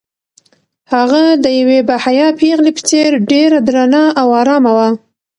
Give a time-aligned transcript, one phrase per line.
[0.93, 4.89] هغه د یوې باحیا پېغلې په څېر ډېره درنه او ارامه وه.